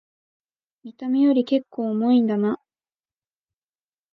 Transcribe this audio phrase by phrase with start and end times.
[0.83, 2.59] 見た目よりけっこう重いんだな